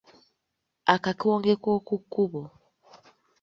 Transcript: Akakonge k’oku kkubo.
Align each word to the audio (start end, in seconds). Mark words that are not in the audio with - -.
Akakonge 0.93 1.53
k’oku 1.63 1.95
kkubo. 2.03 2.43